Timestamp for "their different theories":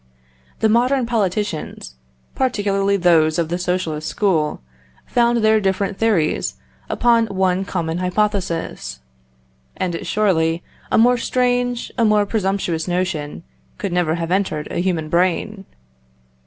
5.43-6.55